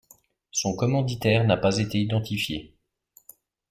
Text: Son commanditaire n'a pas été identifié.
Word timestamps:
Son 0.49 0.75
commanditaire 0.75 1.43
n'a 1.45 1.57
pas 1.57 1.77
été 1.77 1.99
identifié. 1.99 2.73